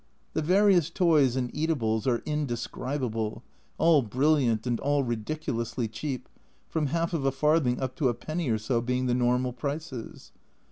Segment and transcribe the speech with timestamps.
[0.33, 3.43] The various toys and eatables are indescribable,
[3.77, 6.27] all brilliant and all ridiculously cheap,
[6.69, 10.31] from half of a farthing up to a penny or so being the normal prices.